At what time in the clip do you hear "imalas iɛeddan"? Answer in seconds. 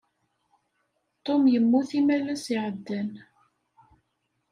1.99-3.09